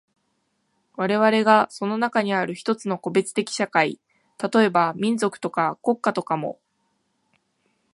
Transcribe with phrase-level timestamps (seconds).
[0.97, 4.01] 我々がその中にある一つの個別的社会、
[4.51, 6.59] 例えば民族とか国家とかも、